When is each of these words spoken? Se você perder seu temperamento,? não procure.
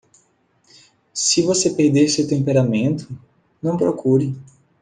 Se 1.13 1.43
você 1.43 1.69
perder 1.69 2.07
seu 2.09 2.27
temperamento,? 2.27 3.07
não 3.61 3.77
procure. 3.77 4.35